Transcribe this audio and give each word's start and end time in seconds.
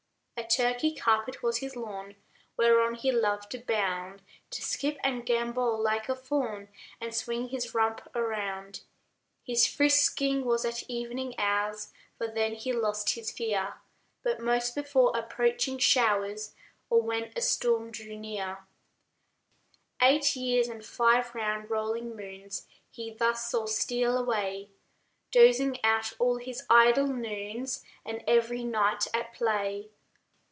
A 0.37 0.53
Turkey 0.53 0.95
carpet 0.95 1.43
was 1.43 1.57
his 1.57 1.75
lawn, 1.75 2.15
Whereon 2.57 2.95
he 2.95 3.11
loved 3.11 3.51
to 3.51 3.59
bound, 3.59 4.23
[731 4.49 4.49
RAINBOW 4.49 4.51
GOLD 4.51 4.51
To 4.51 4.61
skip 4.63 4.97
and 5.03 5.25
gambol 5.25 5.79
like 5.83 6.09
a 6.09 6.15
fawn, 6.15 6.67
And 6.99 7.13
swing 7.13 7.49
his 7.49 7.75
rump 7.75 8.07
around. 8.15 8.81
His 9.43 9.67
frisking 9.67 10.43
was 10.43 10.65
at 10.65 10.81
evening 10.89 11.35
hours, 11.37 11.93
For 12.17 12.27
then 12.27 12.55
he 12.55 12.73
lost 12.73 13.11
his 13.11 13.31
fear; 13.31 13.75
But 14.23 14.39
most 14.39 14.73
before 14.73 15.15
approaching 15.15 15.77
showers, 15.77 16.55
Or 16.89 17.03
when 17.03 17.31
a 17.35 17.41
storm 17.41 17.91
drew 17.91 18.17
near. 18.17 18.65
H4yy4/ 20.01 20.07
Eight 20.09 20.35
years 20.35 20.67
and 20.67 20.83
five 20.83 21.35
round 21.35 21.69
rolling 21.69 22.15
moons 22.15 22.67
He 22.89 23.11
thus 23.13 23.47
saw 23.47 23.67
steal 23.67 24.17
away, 24.17 24.71
Dozing 25.31 25.77
out 25.85 26.13
all 26.17 26.37
his 26.37 26.65
idle 26.67 27.07
noons, 27.07 27.83
And 28.03 28.23
every 28.27 28.63
night 28.63 29.05
at 29.13 29.33
play. 29.33 29.91